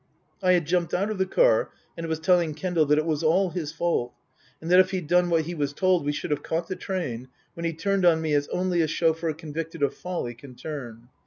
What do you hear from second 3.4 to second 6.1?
his fault, and that if he'd done what he was told